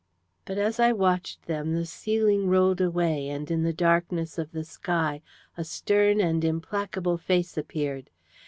[0.45, 4.63] But as I watched them the ceiling rolled away, and in the darkness of the
[4.65, 5.21] sky
[5.55, 8.09] a stern and implacable face appeared.